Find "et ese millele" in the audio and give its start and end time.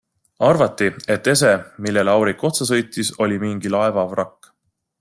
1.15-2.13